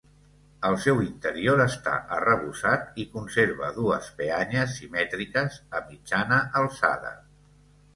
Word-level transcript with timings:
El 0.69 0.77
seu 0.85 1.01
interior 1.07 1.61
està 1.65 1.93
arrebossat 2.17 2.99
i 3.05 3.07
conserva 3.13 3.71
dues 3.79 4.11
peanyes 4.25 4.77
simètriques 4.83 5.65
a 5.81 5.87
mitjana 5.95 6.45
alçada. 6.65 7.19